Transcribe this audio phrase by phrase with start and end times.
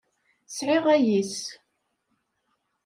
[0.55, 1.37] Sɛiɣ ayis.